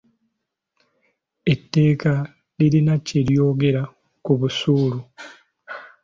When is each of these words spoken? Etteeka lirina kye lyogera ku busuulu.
Etteeka 1.53 2.13
lirina 2.57 2.95
kye 3.05 3.19
lyogera 3.27 3.83
ku 4.23 4.31
busuulu. 4.39 4.99